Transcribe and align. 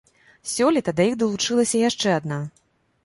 Сёлета 0.53 0.95
да 0.99 1.05
іх 1.09 1.15
далучылася 1.25 1.83
яшчэ 1.89 2.09
адна. 2.21 2.41